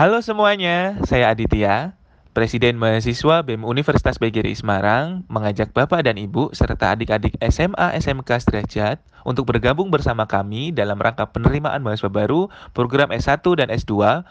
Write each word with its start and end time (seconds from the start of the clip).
Halo 0.00 0.24
semuanya, 0.24 0.96
saya 1.04 1.28
Aditya, 1.28 1.92
Presiden 2.32 2.80
Mahasiswa 2.80 3.44
BEM 3.44 3.68
Universitas 3.68 4.16
PGRI 4.16 4.56
Semarang, 4.56 5.28
mengajak 5.28 5.76
Bapak 5.76 6.08
dan 6.08 6.16
Ibu 6.16 6.56
serta 6.56 6.96
adik-adik 6.96 7.36
SMA 7.52 8.00
SMK 8.00 8.40
sederajat 8.40 8.96
untuk 9.28 9.52
bergabung 9.52 9.92
bersama 9.92 10.24
kami 10.24 10.72
dalam 10.72 10.96
rangka 10.96 11.28
penerimaan 11.28 11.84
mahasiswa 11.84 12.08
baru 12.08 12.48
program 12.72 13.12
S1 13.12 13.44
dan 13.60 13.68
S2 13.68 14.24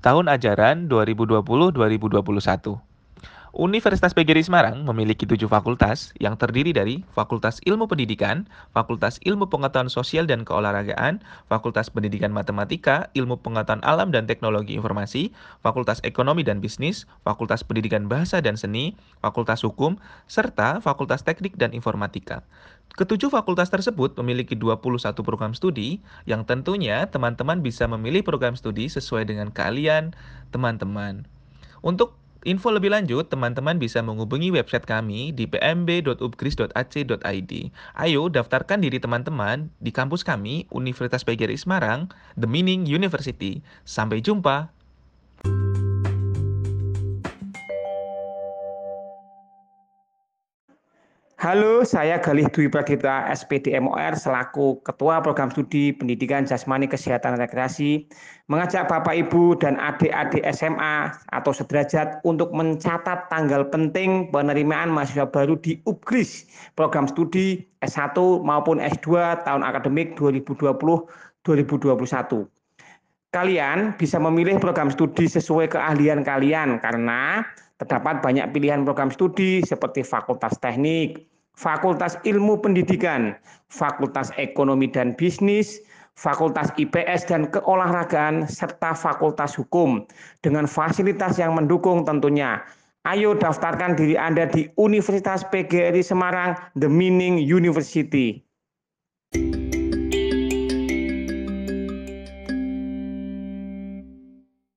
tahun 0.00 0.32
ajaran 0.32 0.88
2020-2021. 0.88 2.91
Universitas 3.52 4.16
PGRI 4.16 4.48
Semarang 4.48 4.80
memiliki 4.88 5.28
tujuh 5.28 5.44
fakultas 5.44 6.16
yang 6.16 6.40
terdiri 6.40 6.72
dari 6.72 7.04
Fakultas 7.12 7.60
Ilmu 7.68 7.84
Pendidikan, 7.84 8.48
Fakultas 8.72 9.20
Ilmu 9.28 9.52
Pengetahuan 9.52 9.92
Sosial 9.92 10.24
dan 10.24 10.48
Keolahragaan, 10.48 11.20
Fakultas 11.52 11.92
Pendidikan 11.92 12.32
Matematika, 12.32 13.12
Ilmu 13.12 13.44
Pengetahuan 13.44 13.84
Alam 13.84 14.08
dan 14.08 14.24
Teknologi 14.24 14.72
Informasi, 14.72 15.36
Fakultas 15.60 16.00
Ekonomi 16.00 16.40
dan 16.48 16.64
Bisnis, 16.64 17.04
Fakultas 17.28 17.60
Pendidikan 17.60 18.08
Bahasa 18.08 18.40
dan 18.40 18.56
Seni, 18.56 18.96
Fakultas 19.20 19.60
Hukum, 19.68 20.00
serta 20.32 20.80
Fakultas 20.80 21.20
Teknik 21.20 21.52
dan 21.60 21.76
Informatika. 21.76 22.40
Ketujuh 22.96 23.28
fakultas 23.28 23.68
tersebut 23.68 24.16
memiliki 24.16 24.56
21 24.56 25.12
program 25.20 25.52
studi 25.52 26.00
yang 26.24 26.48
tentunya 26.48 27.04
teman-teman 27.04 27.60
bisa 27.60 27.84
memilih 27.84 28.24
program 28.24 28.56
studi 28.56 28.88
sesuai 28.88 29.28
dengan 29.28 29.52
keahlian 29.52 30.16
teman-teman. 30.56 31.28
Untuk 31.84 32.21
Info 32.42 32.74
lebih 32.74 32.90
lanjut, 32.90 33.30
teman-teman 33.30 33.78
bisa 33.78 34.02
menghubungi 34.02 34.50
website 34.50 34.82
kami 34.82 35.30
di 35.30 35.46
pmb.upgris.ac.id. 35.46 37.52
Ayo 37.94 38.22
daftarkan 38.26 38.82
diri 38.82 38.98
teman-teman 38.98 39.70
di 39.78 39.94
kampus 39.94 40.26
kami, 40.26 40.66
Universitas 40.74 41.22
PGRI 41.22 41.54
Semarang, 41.54 42.10
The 42.34 42.50
Meaning 42.50 42.90
University. 42.90 43.62
Sampai 43.86 44.26
jumpa! 44.26 44.74
Halo, 51.42 51.82
saya 51.82 52.22
Galih 52.22 52.46
Dwi 52.54 52.70
Pradita, 52.70 53.26
SPD 53.34 53.74
MOR, 53.82 54.14
selaku 54.14 54.78
Ketua 54.86 55.18
Program 55.26 55.50
Studi 55.50 55.90
Pendidikan 55.90 56.46
Jasmani 56.46 56.86
Kesehatan 56.86 57.34
Rekreasi, 57.34 58.06
mengajak 58.46 58.86
Bapak 58.86 59.10
Ibu 59.10 59.58
dan 59.58 59.74
adik-adik 59.74 60.46
SMA 60.54 61.10
atau 61.34 61.50
sederajat 61.50 62.22
untuk 62.22 62.54
mencatat 62.54 63.26
tanggal 63.26 63.66
penting 63.74 64.30
penerimaan 64.30 64.94
mahasiswa 64.94 65.26
baru 65.26 65.58
di 65.58 65.82
UPGRIS, 65.82 66.46
program 66.78 67.10
studi 67.10 67.66
S1 67.82 68.14
maupun 68.46 68.78
S2 68.78 69.42
tahun 69.42 69.66
akademik 69.66 70.14
2020-2021. 70.14 72.46
Kalian 73.34 73.98
bisa 73.98 74.22
memilih 74.22 74.62
program 74.62 74.94
studi 74.94 75.26
sesuai 75.26 75.74
keahlian 75.74 76.22
kalian 76.22 76.78
karena 76.78 77.42
terdapat 77.82 78.22
banyak 78.22 78.46
pilihan 78.54 78.86
program 78.86 79.10
studi 79.10 79.58
seperti 79.66 80.06
Fakultas 80.06 80.54
Teknik, 80.62 81.26
Fakultas 81.58 82.14
Ilmu 82.22 82.62
Pendidikan, 82.62 83.34
Fakultas 83.74 84.30
Ekonomi 84.38 84.86
dan 84.86 85.18
Bisnis, 85.18 85.82
Fakultas 86.14 86.70
IPS 86.78 87.26
dan 87.26 87.50
Keolahragaan, 87.50 88.46
serta 88.46 88.94
Fakultas 88.94 89.58
Hukum 89.58 90.06
dengan 90.46 90.70
fasilitas 90.70 91.42
yang 91.42 91.58
mendukung 91.58 92.06
tentunya. 92.06 92.62
Ayo 93.02 93.34
daftarkan 93.34 93.98
diri 93.98 94.14
Anda 94.14 94.46
di 94.46 94.70
Universitas 94.78 95.42
PGRI 95.50 96.06
Semarang, 96.06 96.54
The 96.78 96.86
Meaning 96.86 97.42
University. 97.42 98.38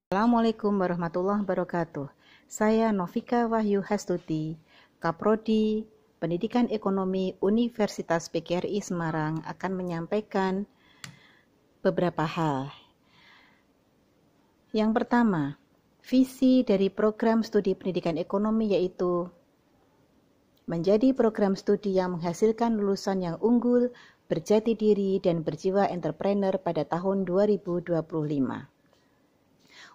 Assalamualaikum 0.09 0.73
warahmatullahi 0.73 1.45
wabarakatuh. 1.45 2.24
Saya 2.45 2.93
Novika 2.93 3.49
Wahyu 3.49 3.81
Hastuti, 3.81 4.53
Kaprodi 5.01 5.89
Pendidikan 6.21 6.69
Ekonomi 6.69 7.33
Universitas 7.41 8.29
PGRI 8.29 8.85
Semarang 8.85 9.41
akan 9.49 9.71
menyampaikan 9.73 10.69
beberapa 11.81 12.21
hal. 12.21 12.69
Yang 14.77 14.91
pertama, 14.93 15.57
visi 16.05 16.61
dari 16.61 16.93
program 16.93 17.41
studi 17.41 17.73
pendidikan 17.73 18.13
ekonomi 18.21 18.77
yaitu 18.77 19.25
menjadi 20.69 21.17
program 21.17 21.57
studi 21.57 21.97
yang 21.97 22.13
menghasilkan 22.13 22.77
lulusan 22.77 23.25
yang 23.25 23.41
unggul, 23.41 23.89
berjati 24.29 24.77
diri, 24.77 25.17
dan 25.17 25.41
berjiwa 25.41 25.89
entrepreneur 25.89 26.53
pada 26.61 26.85
tahun 26.85 27.25
2025. 27.25 28.74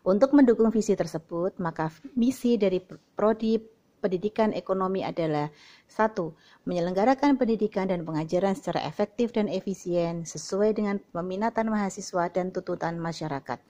Untuk 0.01 0.33
mendukung 0.33 0.73
visi 0.73 0.97
tersebut, 0.97 1.61
maka 1.61 1.93
misi 2.17 2.57
dari 2.57 2.81
prodi 3.13 3.61
pendidikan 4.01 4.57
ekonomi 4.57 5.05
adalah 5.05 5.53
satu, 5.85 6.33
menyelenggarakan 6.65 7.37
pendidikan 7.37 7.85
dan 7.85 8.09
pengajaran 8.09 8.57
secara 8.57 8.81
efektif 8.89 9.37
dan 9.37 9.45
efisien 9.47 10.25
sesuai 10.25 10.73
dengan 10.73 10.97
peminatan 11.13 11.69
mahasiswa 11.69 12.33
dan 12.33 12.49
tuntutan 12.49 12.97
masyarakat. 12.97 13.61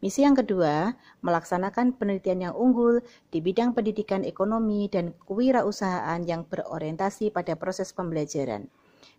Misi 0.00 0.24
yang 0.24 0.36
kedua, 0.36 0.96
melaksanakan 1.20 1.96
penelitian 1.96 2.48
yang 2.48 2.54
unggul 2.56 3.04
di 3.28 3.44
bidang 3.44 3.76
pendidikan 3.76 4.24
ekonomi 4.24 4.88
dan 4.88 5.12
kewirausahaan 5.28 6.24
yang 6.24 6.48
berorientasi 6.48 7.32
pada 7.32 7.52
proses 7.56 7.92
pembelajaran. 7.92 8.68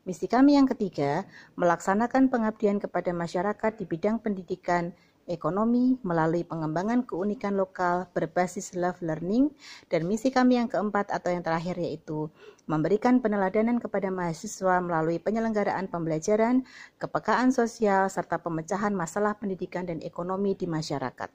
Misi 0.06 0.30
kami 0.30 0.58
yang 0.58 0.70
ketiga, 0.70 1.26
melaksanakan 1.58 2.30
pengabdian 2.30 2.78
kepada 2.82 3.14
masyarakat 3.14 3.72
di 3.78 3.86
bidang 3.90 4.22
pendidikan 4.22 4.94
ekonomi 5.28 6.00
melalui 6.02 6.48
pengembangan 6.48 7.04
keunikan 7.04 7.60
lokal 7.60 8.08
berbasis 8.16 8.74
love 8.74 8.98
learning 9.04 9.52
dan 9.92 10.08
misi 10.08 10.32
kami 10.32 10.56
yang 10.56 10.72
keempat 10.72 11.12
atau 11.12 11.30
yang 11.30 11.44
terakhir 11.44 11.76
yaitu 11.78 12.32
memberikan 12.66 13.20
peneladanan 13.20 13.80
kepada 13.80 14.08
mahasiswa 14.12 14.80
melalui 14.80 15.20
penyelenggaraan 15.20 15.88
pembelajaran, 15.88 16.64
kepekaan 17.00 17.52
sosial 17.52 18.08
serta 18.12 18.40
pemecahan 18.40 18.92
masalah 18.96 19.36
pendidikan 19.36 19.88
dan 19.88 20.04
ekonomi 20.04 20.56
di 20.56 20.68
masyarakat. 20.68 21.30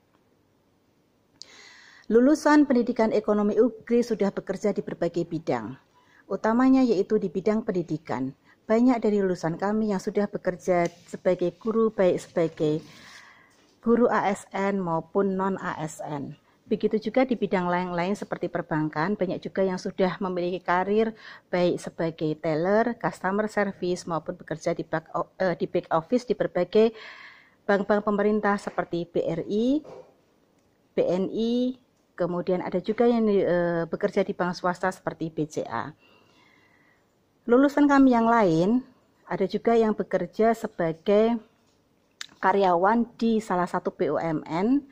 Lulusan 2.12 2.69
pendidikan 2.69 3.09
ekonomi 3.14 3.56
UGRI 3.56 4.04
sudah 4.04 4.28
bekerja 4.28 4.76
di 4.76 4.84
berbagai 4.84 5.24
bidang, 5.24 5.72
utamanya 6.28 6.84
yaitu 6.84 7.16
di 7.16 7.32
bidang 7.32 7.64
pendidikan. 7.64 8.36
Banyak 8.69 9.00
dari 9.00 9.19
lulusan 9.24 9.56
kami 9.56 9.97
yang 9.97 10.00
sudah 10.00 10.28
bekerja 10.28 10.86
sebagai 11.09 11.56
guru 11.56 11.88
baik 11.88 12.20
sebagai 12.20 12.84
guru 13.82 14.06
ASN 14.06 14.78
maupun 14.78 15.34
non-ASN. 15.34 16.38
Begitu 16.62 17.10
juga 17.10 17.26
di 17.26 17.34
bidang 17.34 17.66
lain-lain 17.66 18.15
seperti 18.15 18.47
perbankan, 18.47 19.19
banyak 19.19 19.43
juga 19.43 19.66
yang 19.66 19.76
sudah 19.76 20.16
memiliki 20.22 20.62
karir 20.62 21.10
baik 21.50 21.82
sebagai 21.82 22.38
teller, 22.38 22.94
customer 22.97 23.50
service 23.50 24.06
maupun 24.06 24.38
bekerja 24.38 24.71
di 24.72 24.87
back, 24.87 25.10
uh, 25.12 25.53
di 25.59 25.66
back 25.66 25.91
office 25.91 26.25
di 26.25 26.38
berbagai 26.38 26.94
bank-bank 27.66 28.06
pemerintah 28.06 28.56
seperti 28.56 29.04
BRI, 29.10 29.82
BNI, 30.94 31.76
kemudian 32.15 32.62
ada 32.62 32.78
juga 32.78 33.10
yang 33.10 33.26
uh, 33.26 33.84
bekerja 33.91 34.22
di 34.22 34.31
bank 34.31 34.54
swasta 34.54 34.94
seperti 34.94 35.28
BCA. 35.34 35.91
Lulusan 37.50 37.91
kami 37.91 38.15
yang 38.15 38.31
lain 38.31 38.87
ada 39.26 39.50
juga 39.50 39.75
yang 39.75 39.98
bekerja 39.98 40.54
sebagai 40.54 41.42
karyawan 42.42 43.06
di 43.14 43.38
salah 43.38 43.70
satu 43.70 43.94
BUMN 43.94 44.82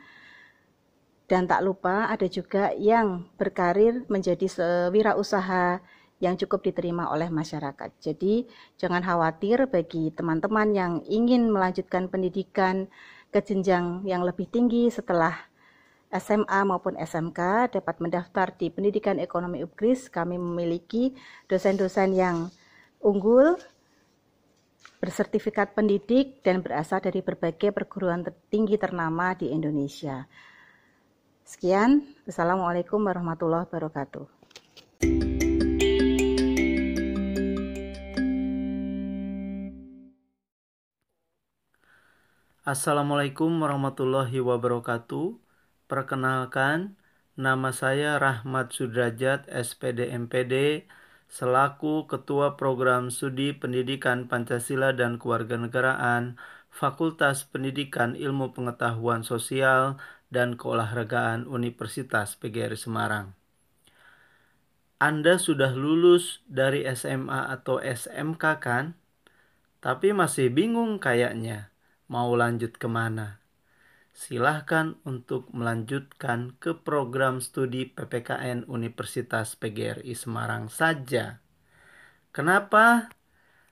dan 1.26 1.46
tak 1.50 1.66
lupa 1.66 2.06
ada 2.06 2.26
juga 2.30 2.70
yang 2.78 3.26
berkarir 3.34 4.06
menjadi 4.06 4.46
wirausaha 4.90 5.82
yang 6.20 6.36
cukup 6.36 6.62
diterima 6.62 7.08
oleh 7.10 7.32
masyarakat. 7.32 7.90
Jadi 7.98 8.44
jangan 8.76 9.00
khawatir 9.00 9.66
bagi 9.66 10.12
teman-teman 10.12 10.68
yang 10.76 10.92
ingin 11.08 11.48
melanjutkan 11.48 12.06
pendidikan 12.12 12.86
ke 13.32 13.40
jenjang 13.40 14.04
yang 14.04 14.26
lebih 14.26 14.44
tinggi 14.50 14.92
setelah 14.92 15.32
SMA 16.10 16.66
maupun 16.66 16.98
SMK 16.98 17.70
dapat 17.78 18.02
mendaftar 18.02 18.50
di 18.58 18.68
Pendidikan 18.68 19.22
Ekonomi 19.22 19.62
UPGRIS. 19.62 20.10
Kami 20.10 20.36
memiliki 20.36 21.14
dosen-dosen 21.46 22.12
yang 22.12 22.50
unggul 22.98 23.56
bersertifikat 25.00 25.72
pendidik 25.72 26.44
dan 26.44 26.60
berasal 26.60 27.00
dari 27.00 27.24
berbagai 27.24 27.72
perguruan 27.72 28.20
tinggi 28.52 28.76
ternama 28.76 29.32
di 29.32 29.48
Indonesia. 29.48 30.28
Sekian, 31.42 32.04
Assalamualaikum 32.28 33.00
warahmatullahi 33.02 33.64
wabarakatuh. 33.66 34.40
Assalamualaikum 42.60 43.50
warahmatullahi 43.56 44.38
wabarakatuh. 44.38 45.34
Perkenalkan, 45.90 46.94
nama 47.34 47.74
saya 47.74 48.20
Rahmat 48.20 48.70
Sudrajat, 48.70 49.48
SPD 49.50 50.12
MPD, 50.12 50.86
selaku 51.30 52.10
Ketua 52.10 52.58
Program 52.58 53.08
Studi 53.08 53.54
Pendidikan 53.54 54.26
Pancasila 54.26 54.90
dan 54.90 55.16
Kewarganegaraan 55.16 56.34
Fakultas 56.68 57.46
Pendidikan 57.46 58.18
Ilmu 58.18 58.50
Pengetahuan 58.50 59.22
Sosial 59.22 59.96
dan 60.28 60.58
Keolahragaan 60.58 61.46
Universitas 61.46 62.34
PGRI 62.34 62.74
Semarang. 62.74 63.34
Anda 65.00 65.40
sudah 65.40 65.72
lulus 65.72 66.44
dari 66.44 66.84
SMA 66.92 67.48
atau 67.48 67.80
SMK 67.80 68.44
kan? 68.60 68.84
Tapi 69.80 70.12
masih 70.12 70.52
bingung 70.52 71.00
kayaknya 71.00 71.72
mau 72.10 72.36
lanjut 72.36 72.76
ke 72.76 72.84
mana. 72.84 73.39
Silahkan 74.10 74.98
untuk 75.06 75.46
melanjutkan 75.54 76.58
ke 76.58 76.74
program 76.74 77.38
studi 77.38 77.86
PPKN 77.86 78.66
Universitas 78.66 79.54
PGRI 79.54 80.12
Semarang 80.18 80.66
saja. 80.66 81.38
Kenapa? 82.34 83.14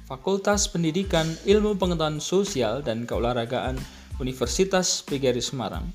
Fakultas 0.09 0.65
Pendidikan 0.65 1.29
Ilmu 1.45 1.77
Pengetahuan 1.77 2.17
Sosial 2.17 2.81
dan 2.81 3.05
Keolahragaan 3.05 3.77
Universitas 4.17 5.05
PGRI 5.05 5.37
Semarang 5.37 5.85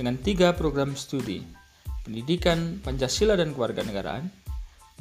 dengan 0.00 0.16
tiga 0.16 0.56
program 0.56 0.96
studi 0.96 1.44
Pendidikan 2.00 2.80
Pancasila 2.80 3.36
dan 3.36 3.52
Kewarganegaraan, 3.52 4.32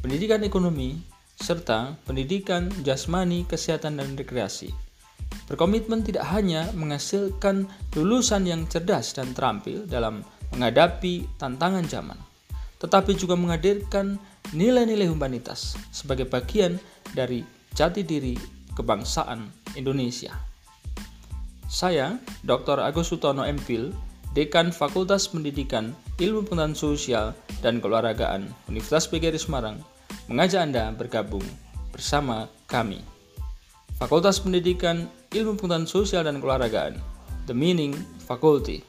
Pendidikan 0.03 0.43
Ekonomi, 0.43 0.99
serta 1.39 1.95
Pendidikan 2.03 2.67
Jasmani, 2.83 3.47
Kesehatan 3.47 3.95
dan 3.95 4.19
Rekreasi. 4.19 4.75
Berkomitmen 5.47 6.03
tidak 6.03 6.27
hanya 6.27 6.67
menghasilkan 6.75 7.63
lulusan 7.95 8.43
yang 8.43 8.67
cerdas 8.67 9.15
dan 9.15 9.31
terampil 9.31 9.87
dalam 9.87 10.19
menghadapi 10.51 11.31
tantangan 11.39 11.87
zaman, 11.87 12.19
tetapi 12.83 13.15
juga 13.15 13.39
menghadirkan 13.39 14.19
nilai-nilai 14.51 15.07
humanitas 15.07 15.79
sebagai 15.95 16.27
bagian 16.27 16.75
dari 17.15 17.58
jati 17.75 18.01
diri 18.05 18.33
kebangsaan 18.73 19.51
Indonesia. 19.75 20.33
Saya, 21.69 22.17
Dr. 22.41 22.81
Agus 22.81 23.13
Sutono 23.13 23.45
MPhil, 23.45 23.93
Dekan 24.33 24.73
Fakultas 24.73 25.29
Pendidikan, 25.29 25.93
Ilmu 26.17 26.49
Pengetahuan 26.49 26.73
Sosial 26.73 27.37
dan 27.61 27.77
Keolahragaan 27.77 28.49
Universitas 28.65 29.05
PGRI 29.05 29.37
Semarang, 29.37 29.77
mengajak 30.25 30.65
Anda 30.65 30.89
bergabung 30.93 31.45
bersama 31.93 32.49
kami. 32.65 33.05
Fakultas 34.01 34.41
Pendidikan, 34.41 35.05
Ilmu 35.29 35.61
Pengetahuan 35.61 35.85
Sosial 35.85 36.25
dan 36.25 36.41
Keolahragaan, 36.41 36.97
The 37.45 37.53
Meaning 37.53 37.93
Faculty. 38.25 38.88